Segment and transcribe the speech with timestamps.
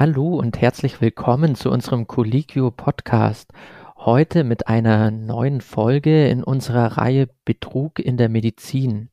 [0.00, 3.52] Hallo und herzlich willkommen zu unserem Collegio Podcast.
[3.98, 9.10] Heute mit einer neuen Folge in unserer Reihe Betrug in der Medizin.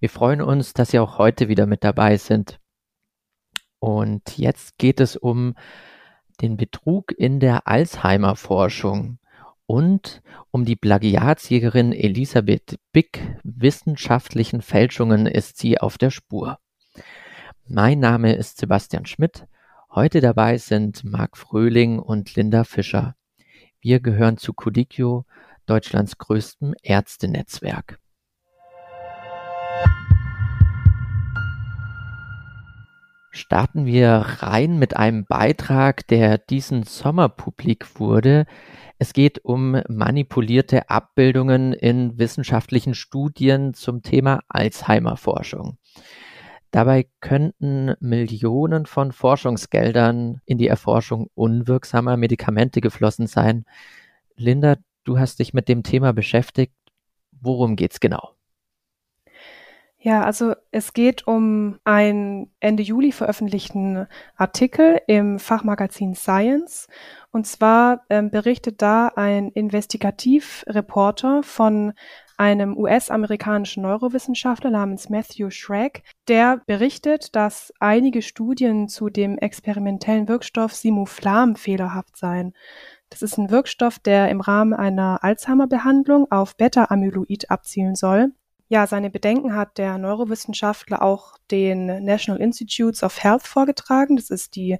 [0.00, 2.58] Wir freuen uns, dass Sie auch heute wieder mit dabei sind.
[3.80, 5.56] Und jetzt geht es um
[6.40, 9.18] den Betrug in der Alzheimer-Forschung
[9.66, 13.36] und um die Plagiatsjägerin Elisabeth Bick.
[13.42, 16.60] Wissenschaftlichen Fälschungen ist sie auf der Spur.
[17.66, 19.46] Mein Name ist Sebastian Schmidt.
[19.96, 23.14] Heute dabei sind Marc Fröhling und Linda Fischer.
[23.80, 25.24] Wir gehören zu Codicchio,
[25.66, 28.00] Deutschlands größtem Ärztenetzwerk.
[33.30, 34.10] Starten wir
[34.40, 38.46] rein mit einem Beitrag, der diesen Sommer publik wurde.
[38.98, 45.78] Es geht um manipulierte Abbildungen in wissenschaftlichen Studien zum Thema Alzheimer-Forschung.
[46.74, 53.64] Dabei könnten Millionen von Forschungsgeldern in die Erforschung unwirksamer Medikamente geflossen sein.
[54.34, 56.74] Linda, du hast dich mit dem Thema beschäftigt.
[57.30, 58.34] Worum geht's genau?
[59.98, 66.88] Ja, also es geht um einen Ende Juli veröffentlichten Artikel im Fachmagazin Science.
[67.30, 71.92] Und zwar ähm, berichtet da ein Investigativreporter von
[72.36, 80.74] einem US-amerikanischen Neurowissenschaftler namens Matthew Schreck, der berichtet, dass einige Studien zu dem experimentellen Wirkstoff
[80.74, 82.54] Simuflam fehlerhaft seien.
[83.10, 88.32] Das ist ein Wirkstoff, der im Rahmen einer Alzheimer-Behandlung auf Beta-Amyloid abzielen soll.
[88.68, 94.16] Ja, seine Bedenken hat der Neurowissenschaftler auch den National Institutes of Health vorgetragen.
[94.16, 94.78] Das ist die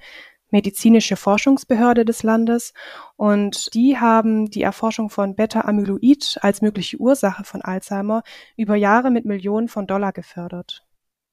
[0.55, 2.73] medizinische Forschungsbehörde des Landes
[3.17, 8.23] und die haben die Erforschung von Beta-Amyloid als mögliche Ursache von Alzheimer
[8.57, 10.87] über Jahre mit Millionen von Dollar gefördert.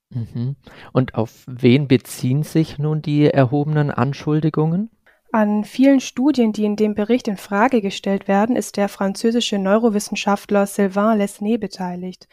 [0.09, 0.55] Mhm.
[0.91, 4.89] Und auf wen beziehen sich nun die erhobenen Anschuldigungen?
[5.31, 10.65] An vielen Studien, die in dem Bericht in Frage gestellt werden, ist der französische Neurowissenschaftler
[10.65, 12.27] Sylvain Lesné beteiligt.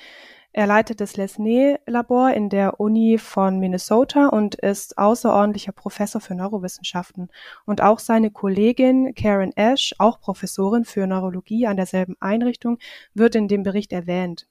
[0.52, 7.28] Er leitet das Lesnay-Labor in der Uni von Minnesota und ist außerordentlicher Professor für Neurowissenschaften.
[7.66, 12.78] Und auch seine Kollegin Karen Ash, auch Professorin für Neurologie an derselben Einrichtung,
[13.14, 14.48] wird in dem Bericht erwähnt.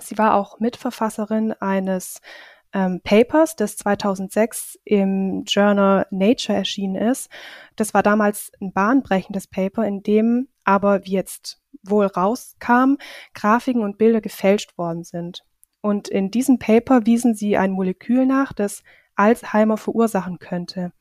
[0.00, 2.20] Sie war auch Mitverfasserin eines
[2.72, 7.30] ähm, Papers, das 2006 im Journal Nature erschienen ist.
[7.76, 12.96] Das war damals ein bahnbrechendes Paper, in dem aber, wie jetzt wohl rauskam,
[13.34, 15.42] Grafiken und Bilder gefälscht worden sind.
[15.80, 18.82] Und in diesem Paper wiesen sie ein Molekül nach, das
[19.14, 20.92] Alzheimer verursachen könnte.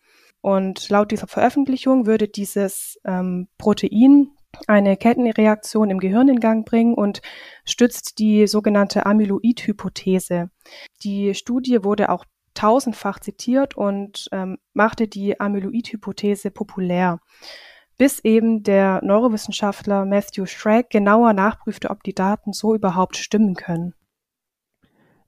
[0.42, 4.30] Und laut dieser Veröffentlichung würde dieses ähm, Protein
[4.68, 7.22] eine Kettenreaktion im Gehirn in Gang bringen und
[7.66, 10.50] stützt die sogenannte Amyloid-Hypothese.
[11.04, 17.20] Die Studie wurde auch tausendfach zitiert und ähm, machte die Amyloid-Hypothese populär,
[17.98, 23.94] bis eben der Neurowissenschaftler Matthew Schreck genauer nachprüfte, ob die Daten so überhaupt stimmen können.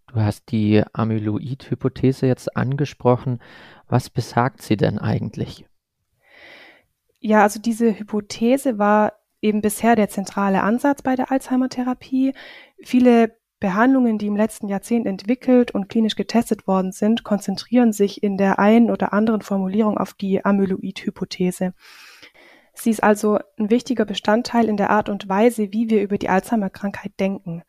[0.08, 3.40] Du hast die Amyloid-Hypothese jetzt angesprochen.
[3.88, 5.66] Was besagt sie denn eigentlich?
[7.20, 12.34] Ja, also diese Hypothese war eben bisher der zentrale Ansatz bei der Alzheimer-Therapie.
[12.82, 18.38] Viele Behandlungen, die im letzten Jahrzehnt entwickelt und klinisch getestet worden sind, konzentrieren sich in
[18.38, 21.74] der einen oder anderen Formulierung auf die Amyloid-Hypothese.
[22.80, 26.30] Sie ist also ein wichtiger Bestandteil in der Art und Weise, wie wir über die
[26.30, 27.64] Alzheimer-Krankheit denken.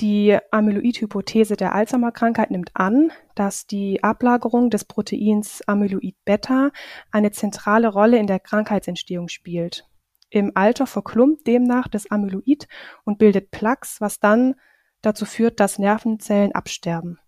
[0.00, 6.70] Die Amyloid-Hypothese der Alzheimer-Krankheit nimmt an, dass die Ablagerung des Proteins Amyloid-Beta
[7.12, 9.88] eine zentrale Rolle in der Krankheitsentstehung spielt.
[10.28, 12.66] Im Alter verklumpt demnach das Amyloid
[13.04, 14.56] und bildet Plaques, was dann
[15.02, 17.18] dazu führt, dass Nervenzellen absterben.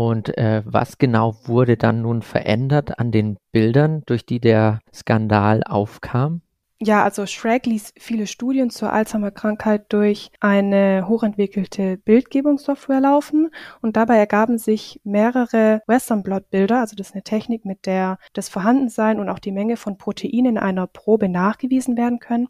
[0.00, 5.62] Und äh, was genau wurde dann nun verändert an den Bildern, durch die der Skandal
[5.62, 6.40] aufkam?
[6.78, 13.50] Ja, also Shrek ließ viele Studien zur Alzheimer-Krankheit durch eine hochentwickelte Bildgebungssoftware laufen
[13.82, 18.16] und dabei ergaben sich mehrere Western Blot Bilder, also das ist eine Technik, mit der
[18.32, 22.48] das Vorhandensein und auch die Menge von Proteinen in einer Probe nachgewiesen werden können,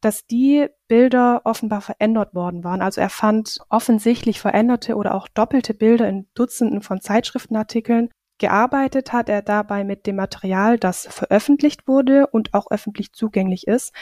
[0.00, 2.82] dass die Bilder offenbar verändert worden waren.
[2.82, 9.28] Also er fand offensichtlich veränderte oder auch doppelte Bilder in Dutzenden von Zeitschriftenartikeln Gearbeitet hat
[9.28, 13.92] er dabei mit dem Material, das veröffentlicht wurde und auch öffentlich zugänglich ist.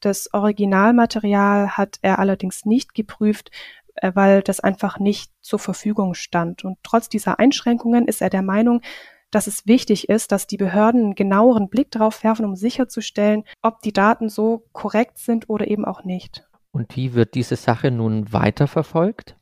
[0.00, 3.50] Das Originalmaterial hat er allerdings nicht geprüft,
[3.94, 6.62] äh, weil das einfach nicht zur Verfügung stand.
[6.62, 8.82] Und trotz dieser Einschränkungen ist er der Meinung,
[9.30, 13.82] dass es wichtig ist, dass die Behörden einen genaueren Blick darauf werfen, um sicherzustellen, ob
[13.82, 16.46] die Daten so korrekt sind oder eben auch nicht.
[16.72, 19.36] Und wie wird diese Sache nun weiterverfolgt?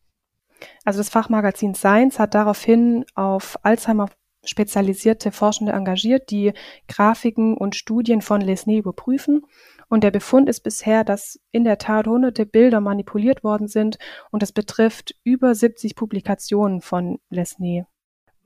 [0.85, 4.09] Also das Fachmagazin Science hat daraufhin auf Alzheimer
[4.45, 6.53] spezialisierte Forschende engagiert, die
[6.89, 9.43] Grafiken und Studien von Lesnay überprüfen.
[9.89, 13.99] Und der Befund ist bisher, dass in der Tat hunderte Bilder manipuliert worden sind
[14.31, 17.85] und das betrifft über 70 Publikationen von Lesnay.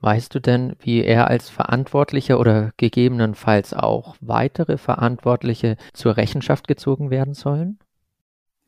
[0.01, 7.11] Weißt du denn, wie er als Verantwortlicher oder gegebenenfalls auch weitere Verantwortliche zur Rechenschaft gezogen
[7.11, 7.79] werden sollen?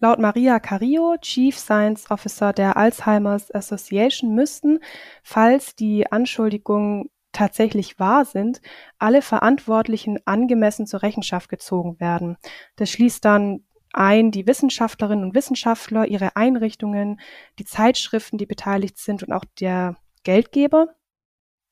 [0.00, 4.80] Laut Maria Carrillo, Chief Science Officer der Alzheimer's Association, müssten,
[5.22, 8.60] falls die Anschuldigungen tatsächlich wahr sind,
[8.98, 12.38] alle Verantwortlichen angemessen zur Rechenschaft gezogen werden.
[12.76, 17.20] Das schließt dann ein die Wissenschaftlerinnen und Wissenschaftler, ihre Einrichtungen,
[17.58, 20.88] die Zeitschriften, die beteiligt sind und auch der Geldgeber.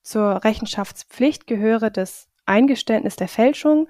[0.08, 3.88] Zur Rechenschaftspflicht gehöre das Eingeständnis der Fälschung,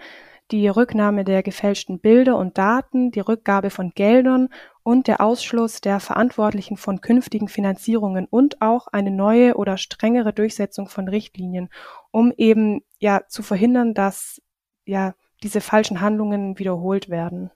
[0.50, 4.48] die Rücknahme der gefälschten Bilder und Daten, die Rückgabe von Geldern
[4.82, 10.88] und der Ausschluss der Verantwortlichen von künftigen Finanzierungen und auch eine neue oder strengere Durchsetzung
[10.88, 11.68] von Richtlinien,
[12.10, 14.42] um eben ja zu verhindern, dass
[14.86, 17.52] ja diese falschen Handlungen wiederholt werden.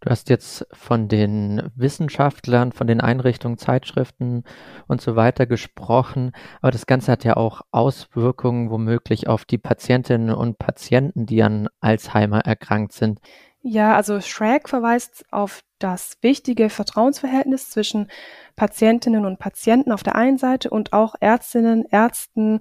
[0.00, 4.44] Du hast jetzt von den Wissenschaftlern, von den Einrichtungen, Zeitschriften
[4.88, 6.32] und so weiter gesprochen,
[6.62, 11.68] aber das Ganze hat ja auch Auswirkungen womöglich auf die Patientinnen und Patienten, die an
[11.80, 13.20] Alzheimer erkrankt sind.
[13.62, 18.08] Ja, also Shrek verweist auf das wichtige Vertrauensverhältnis zwischen
[18.56, 22.60] Patientinnen und Patienten auf der einen Seite und auch Ärztinnen, Ärzten,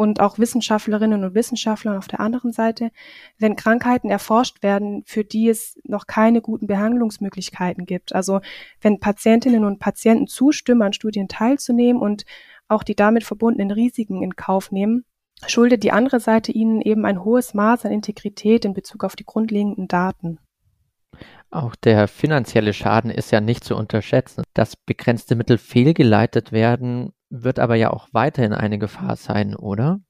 [0.00, 2.90] und auch Wissenschaftlerinnen und Wissenschaftlern auf der anderen Seite,
[3.36, 8.14] wenn Krankheiten erforscht werden, für die es noch keine guten Behandlungsmöglichkeiten gibt.
[8.14, 8.40] Also
[8.80, 12.24] wenn Patientinnen und Patienten zustimmen, an Studien teilzunehmen und
[12.66, 15.04] auch die damit verbundenen Risiken in Kauf nehmen,
[15.46, 19.26] schuldet die andere Seite ihnen eben ein hohes Maß an Integrität in Bezug auf die
[19.26, 20.38] grundlegenden Daten.
[21.50, 24.44] Auch der finanzielle Schaden ist ja nicht zu unterschätzen.
[24.54, 30.00] Dass begrenzte Mittel fehlgeleitet werden, wird aber ja auch weiterhin eine Gefahr sein, oder?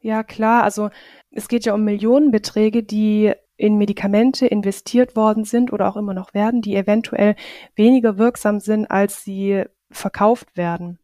[0.00, 0.62] Ja, klar.
[0.64, 0.90] Also
[1.30, 6.34] es geht ja um Millionenbeträge, die in Medikamente investiert worden sind oder auch immer noch
[6.34, 7.36] werden, die eventuell
[7.74, 10.98] weniger wirksam sind, als sie verkauft werden.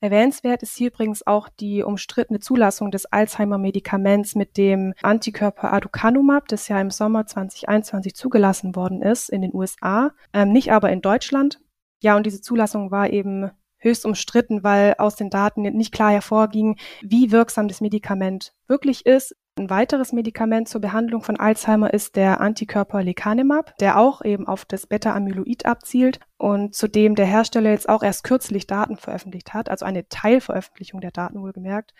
[0.00, 6.68] Erwähnenswert ist hier übrigens auch die umstrittene Zulassung des Alzheimer-Medikaments mit dem Antikörper Aducanumab, das
[6.68, 11.60] ja im Sommer 2021 zugelassen worden ist in den USA, ähm, nicht aber in Deutschland.
[12.02, 13.50] Ja, und diese Zulassung war eben
[13.86, 19.34] höchst umstritten, weil aus den Daten nicht klar hervorging, wie wirksam das Medikament wirklich ist.
[19.58, 24.66] Ein weiteres Medikament zur Behandlung von Alzheimer ist der Antikörper Lecanemab, der auch eben auf
[24.66, 29.70] das Beta-Amyloid abzielt und zu dem der Hersteller jetzt auch erst kürzlich Daten veröffentlicht hat,
[29.70, 31.94] also eine Teilveröffentlichung der Daten wohlgemerkt.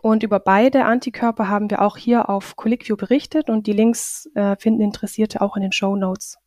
[0.00, 4.56] Und über beide Antikörper haben wir auch hier auf CollickView berichtet und die Links äh,
[4.56, 6.38] finden Interessierte auch in den Show Notes.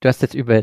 [0.00, 0.62] Du hast jetzt über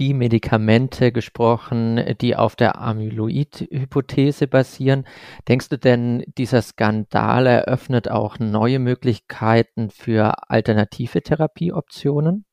[0.00, 5.06] die Medikamente gesprochen, die auf der Amyloid-Hypothese basieren.
[5.46, 12.46] Denkst du denn, dieser Skandal eröffnet auch neue Möglichkeiten für alternative Therapieoptionen?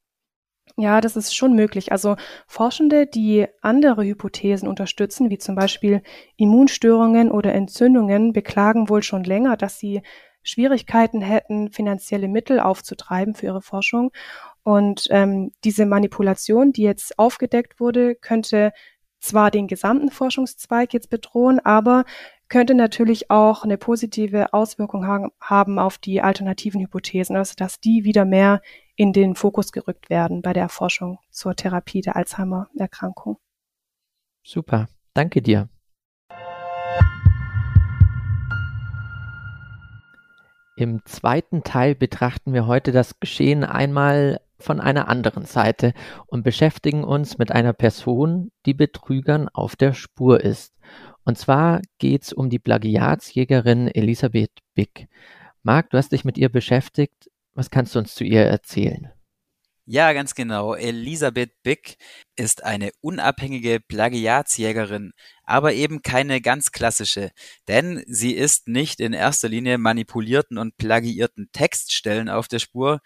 [0.76, 1.92] Ja, das ist schon möglich.
[1.92, 6.04] Also Forschende, die andere Hypothesen unterstützen, wie zum Beispiel
[6.36, 10.02] Immunstörungen oder Entzündungen, beklagen wohl schon länger, dass sie
[10.44, 14.12] Schwierigkeiten hätten, finanzielle Mittel aufzutreiben für ihre Forschung.
[14.68, 18.74] Und ähm, diese Manipulation, die jetzt aufgedeckt wurde, könnte
[19.22, 22.04] zwar den gesamten Forschungszweig jetzt bedrohen, aber
[22.50, 28.04] könnte natürlich auch eine positive Auswirkung ha haben auf die alternativen Hypothesen, also dass die
[28.04, 28.62] wieder mehr
[28.98, 33.38] in den Fokus gerückt werden bei der Erforschung zur Therapie der Alzheimer-Erkrankung.
[34.44, 35.70] Super, danke dir.
[40.76, 45.94] Im zweiten Teil betrachten wir heute das Geschehen einmal von einer anderen Seite
[46.26, 50.74] und beschäftigen uns mit einer Person, die Betrügern auf der Spur ist.
[51.24, 55.08] Und zwar geht's um die Plagiatsjägerin Elisabeth Bick.
[55.64, 57.30] Marc, du hast dich mit ihr beschäftigt.
[57.54, 59.12] Was kannst du uns zu ihr erzählen?
[59.90, 60.76] Ja, ganz genau.
[60.76, 61.96] Elisabeth Bick
[62.36, 67.32] ist eine unabhängige Plagiatsjägerin, aber eben keine ganz klassische,
[67.70, 73.00] denn sie ist nicht in erster Linie manipulierten und plagiierten Textstellen auf der Spur,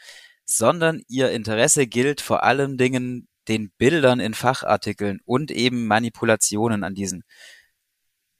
[0.45, 6.93] sondern ihr Interesse gilt vor allen Dingen den Bildern in Fachartikeln und eben Manipulationen an
[6.93, 7.23] diesen.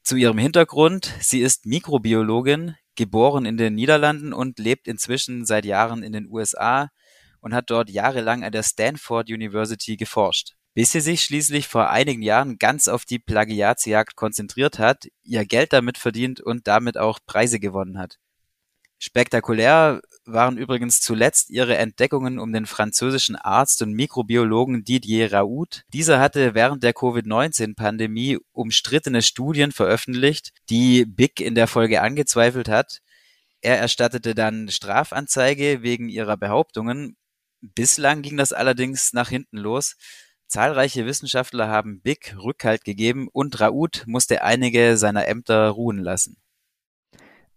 [0.02, 6.02] Zu ihrem Hintergrund, sie ist Mikrobiologin, geboren in den Niederlanden und lebt inzwischen seit Jahren
[6.02, 6.90] in den USA
[7.40, 12.22] und hat dort jahrelang an der Stanford University geforscht, bis sie sich schließlich vor einigen
[12.22, 17.60] Jahren ganz auf die Plagiatsjagd konzentriert hat, ihr Geld damit verdient und damit auch Preise
[17.60, 18.18] gewonnen hat.
[18.98, 25.84] Spektakulär waren übrigens zuletzt ihre Entdeckungen um den französischen Arzt und Mikrobiologen Didier Raoult.
[25.92, 32.98] Dieser hatte während der Covid-19-Pandemie umstrittene Studien veröffentlicht, die Big in der Folge angezweifelt hat.
[33.60, 37.16] Er erstattete dann Strafanzeige wegen ihrer Behauptungen.
[37.60, 39.96] Bislang ging das allerdings nach hinten los.
[40.48, 46.41] Zahlreiche Wissenschaftler haben Big Rückhalt gegeben und Raoult musste einige seiner Ämter ruhen lassen.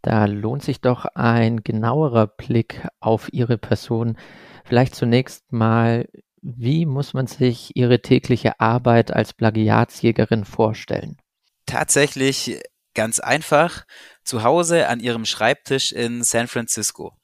[0.05, 4.19] Da lohnt sich doch ein genauerer Blick auf Ihre Person.
[4.63, 6.07] Vielleicht zunächst mal,
[6.43, 11.17] wie muss man sich Ihre tägliche Arbeit als Plagiatsjägerin vorstellen?
[11.65, 12.61] Tatsächlich
[12.93, 13.87] ganz einfach,
[14.23, 17.17] zu Hause an ihrem Schreibtisch in San Francisco.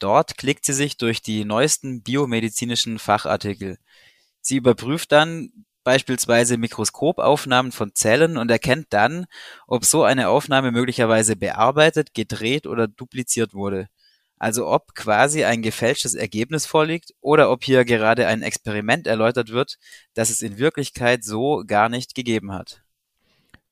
[0.00, 3.78] Dort klickt sie sich durch die neuesten biomedizinischen Fachartikel.
[4.40, 9.26] Sie überprüft dann beispielsweise Mikroskopaufnahmen von Zellen und erkennt dann,
[9.66, 13.88] ob so eine Aufnahme möglicherweise bearbeitet, gedreht oder dupliziert wurde.
[14.38, 19.78] Also ob quasi ein gefälschtes Ergebnis vorliegt oder ob hier gerade ein Experiment erläutert wird,
[20.14, 22.82] das es in Wirklichkeit so gar nicht gegeben hat.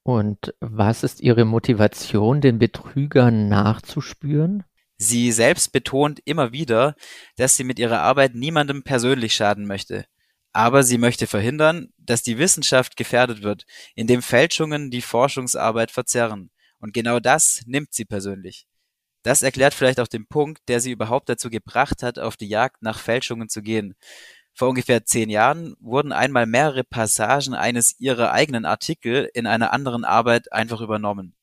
[0.05, 4.65] Und was ist Ihre Motivation, den Betrügern nachzuspüren?
[4.97, 6.95] Sie selbst betont immer wieder,
[7.37, 10.05] dass sie mit ihrer Arbeit niemandem persönlich schaden möchte.
[10.53, 16.51] Aber sie möchte verhindern, dass die Wissenschaft gefährdet wird, indem Fälschungen die Forschungsarbeit verzerren.
[16.79, 18.67] Und genau das nimmt sie persönlich.
[19.23, 22.83] Das erklärt vielleicht auch den Punkt, der sie überhaupt dazu gebracht hat, auf die Jagd
[22.83, 23.95] nach Fälschungen zu gehen.
[24.53, 30.05] Vor ungefähr zehn Jahren wurden einmal mehrere Passagen eines ihrer eigenen Artikel in einer anderen
[30.05, 31.35] Arbeit einfach übernommen.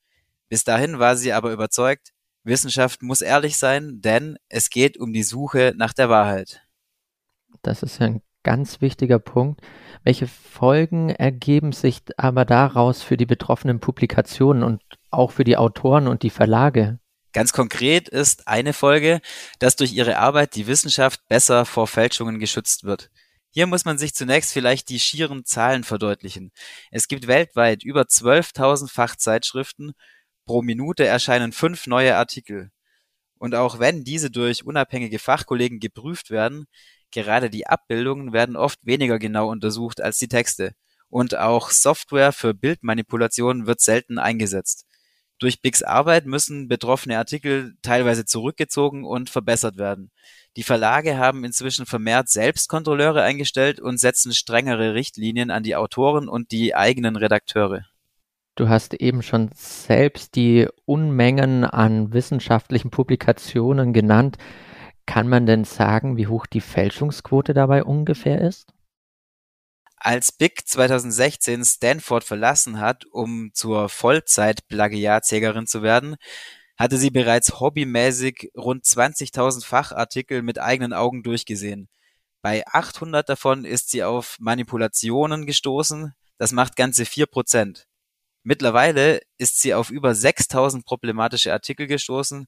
[0.50, 2.12] Bis dahin war sie aber überzeugt,
[2.44, 6.62] Wissenschaft muss ehrlich sein, denn es geht um die Suche nach der Wahrheit.
[7.62, 9.62] Das ist ein ganz wichtiger Punkt.
[10.04, 14.82] Welche Folgen ergeben sich aber daraus für die betroffenen Publikationen und
[15.12, 17.00] auch für die Autoren und die Verlage?
[17.32, 19.22] Ganz konkret ist eine Folge,
[19.60, 23.12] dass durch ihre Arbeit die Wissenschaft besser vor Fälschungen geschützt wird.
[23.52, 26.52] Hier muss man sich zunächst vielleicht die schieren Zahlen verdeutlichen.
[26.92, 29.94] Es gibt weltweit über 12.000 Fachzeitschriften.
[30.46, 32.72] Pro Minute erscheinen fünf neue Artikel.
[33.40, 36.66] Und auch wenn diese durch unabhängige Fachkollegen geprüft werden,
[37.12, 40.74] Gerade die Abbildungen werden oft weniger genau untersucht als die Texte.
[41.10, 44.86] Und auch Software für Bildmanipulation wird selten eingesetzt.
[45.40, 50.12] Durch Bigs Arbeit müssen betroffene Artikel teilweise zurückgezogen und verbessert werden.
[50.58, 56.52] Die Verlage haben inzwischen vermehrt Selbstkontrolleure eingestellt und setzen strengere Richtlinien an die Autoren und
[56.52, 57.86] die eigenen Redakteure.
[58.56, 64.38] Du hast eben schon selbst die Unmengen an wissenschaftlichen Publikationen genannt.
[65.10, 68.72] Kann man denn sagen, wie hoch die Fälschungsquote dabei ungefähr ist?
[69.96, 76.18] Als Big 2016 Stanford verlassen hat, um zur Vollzeit-Plagiatsjägerin zu werden,
[76.78, 81.90] hatte sie bereits hobbymäßig rund 20.000 Fachartikel mit eigenen Augen durchgesehen.
[82.44, 87.88] Bei 800 davon ist sie auf Manipulationen gestoßen, das macht ganze 4 Prozent.
[88.44, 92.48] Mittlerweile ist sie auf über 6000 problematische Artikel gestoßen,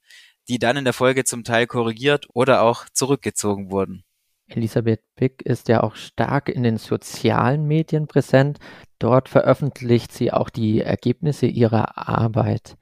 [0.52, 4.04] die dann in der Folge zum Teil korrigiert oder auch zurückgezogen wurden.
[4.50, 8.60] Elisabeth Pick ist ja auch stark in den sozialen Medien präsent.
[9.00, 12.76] Dort veröffentlicht sie auch die Ergebnisse ihrer Arbeit.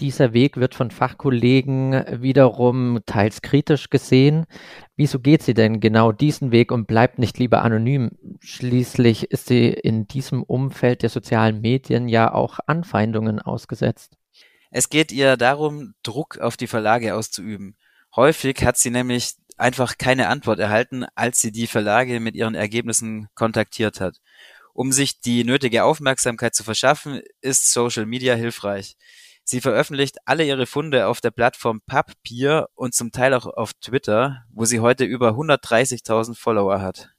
[0.00, 4.46] Dieser Weg wird von Fachkollegen wiederum teils kritisch gesehen.
[4.96, 8.10] Wieso geht sie denn genau diesen Weg und bleibt nicht lieber anonym?
[8.40, 14.16] Schließlich ist sie in diesem Umfeld der sozialen Medien ja auch Anfeindungen ausgesetzt.
[14.72, 17.76] Es geht ihr darum, Druck auf die Verlage auszuüben.
[18.16, 23.28] Häufig hat sie nämlich einfach keine Antwort erhalten, als sie die Verlage mit ihren Ergebnissen
[23.34, 24.16] kontaktiert hat.
[24.72, 28.96] Um sich die nötige Aufmerksamkeit zu verschaffen, ist Social Media hilfreich.
[29.44, 34.44] Sie veröffentlicht alle ihre Funde auf der Plattform PubPeer und zum Teil auch auf Twitter,
[34.50, 37.10] wo sie heute über 130.000 Follower hat.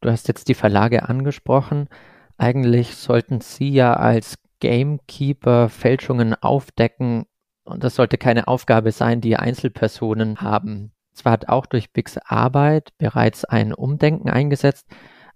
[0.00, 1.88] Du hast jetzt die Verlage angesprochen.
[2.36, 7.26] Eigentlich sollten sie ja als Gamekeeper Fälschungen aufdecken
[7.64, 10.92] und das sollte keine Aufgabe sein, die Einzelpersonen haben.
[11.12, 14.86] Zwar hat auch durch Bigs Arbeit bereits ein Umdenken eingesetzt,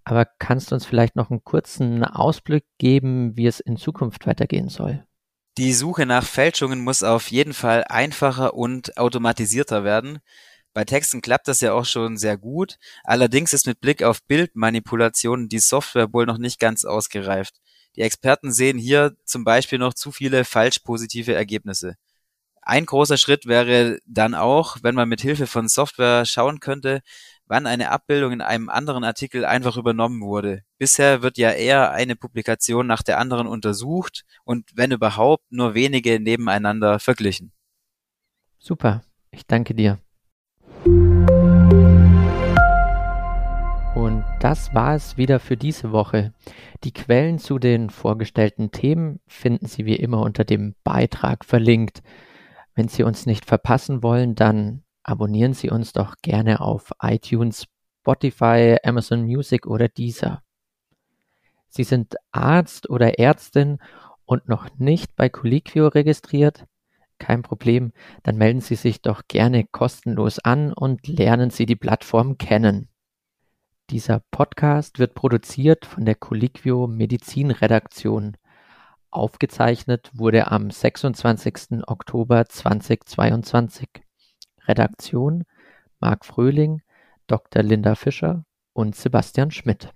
[0.05, 4.69] aber kannst du uns vielleicht noch einen kurzen Ausblick geben, wie es in Zukunft weitergehen
[4.69, 5.05] soll?
[5.59, 10.21] Die Suche nach Fälschungen muss auf jeden Fall einfacher und automatisierter werden.
[10.73, 12.77] Bei Texten klappt das ja auch schon sehr gut.
[13.03, 17.57] Allerdings ist mit Blick auf Bildmanipulationen die Software wohl noch nicht ganz ausgereift.
[17.97, 21.97] Die Experten sehen hier zum Beispiel noch zu viele falsch positive Ergebnisse.
[22.63, 27.01] Ein großer Schritt wäre dann auch, wenn man mit Hilfe von Software schauen könnte,
[27.47, 30.63] wann eine Abbildung in einem anderen Artikel einfach übernommen wurde.
[30.79, 36.21] Bisher wird ja eher eine Publikation nach der anderen untersucht und wenn überhaupt nur wenige
[36.21, 37.53] nebeneinander verglichen.
[38.59, 39.99] Super, ich danke dir.
[44.41, 46.33] Das war es wieder für diese Woche.
[46.83, 52.03] Die Quellen zu den vorgestellten Themen finden Sie wie immer unter dem Beitrag verlinkt.
[52.75, 57.67] Wenn Sie uns nicht verpassen wollen, dann abonnieren Sie uns doch gerne auf iTunes,
[58.01, 60.43] Spotify, Amazon Music oder Deezer.
[61.69, 63.77] Sie sind Arzt oder Ärztin
[64.25, 66.65] und noch nicht bei Colliquio registriert?
[67.19, 67.93] Kein Problem,
[68.23, 72.89] dann melden Sie sich doch gerne kostenlos an und lernen Sie die Plattform kennen.
[73.91, 78.37] Dieser Podcast wird produziert von der Colliquio Medizinredaktion.
[79.11, 81.83] Aufgezeichnet wurde am 26.
[81.89, 83.89] Oktober 2022.
[84.69, 85.43] Redaktion
[85.99, 86.83] Marc Fröhling,
[87.27, 87.65] Dr.
[87.65, 88.45] Linda Fischer
[88.75, 89.93] und Sebastian Schmidt.